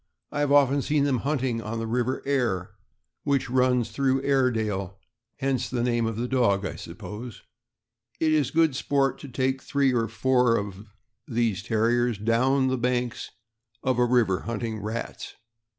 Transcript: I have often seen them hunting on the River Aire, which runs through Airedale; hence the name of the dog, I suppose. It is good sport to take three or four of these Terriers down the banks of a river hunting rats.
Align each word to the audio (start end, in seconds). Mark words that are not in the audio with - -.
I 0.31 0.39
have 0.39 0.51
often 0.51 0.81
seen 0.81 1.03
them 1.03 1.19
hunting 1.19 1.61
on 1.61 1.77
the 1.77 1.85
River 1.85 2.23
Aire, 2.25 2.71
which 3.23 3.51
runs 3.51 3.91
through 3.91 4.23
Airedale; 4.23 4.97
hence 5.37 5.69
the 5.69 5.83
name 5.83 6.07
of 6.07 6.15
the 6.15 6.27
dog, 6.27 6.65
I 6.65 6.75
suppose. 6.75 7.43
It 8.19 8.31
is 8.33 8.49
good 8.49 8.75
sport 8.75 9.19
to 9.19 9.27
take 9.27 9.61
three 9.61 9.93
or 9.93 10.07
four 10.07 10.57
of 10.57 10.87
these 11.27 11.61
Terriers 11.61 12.17
down 12.17 12.67
the 12.67 12.79
banks 12.79 13.29
of 13.83 13.99
a 13.99 14.05
river 14.05 14.39
hunting 14.39 14.79
rats. 14.81 15.35